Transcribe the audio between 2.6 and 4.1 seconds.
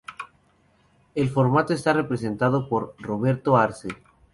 por Roberto Arce.